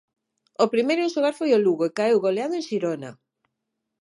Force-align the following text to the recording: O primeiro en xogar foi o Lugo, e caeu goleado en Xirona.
O 0.63 0.65
primeiro 0.73 1.01
en 1.05 1.13
xogar 1.15 1.33
foi 1.39 1.49
o 1.53 1.63
Lugo, 1.65 1.83
e 1.85 1.95
caeu 1.97 2.17
goleado 2.25 2.53
en 2.55 2.65
Xirona. 2.67 3.11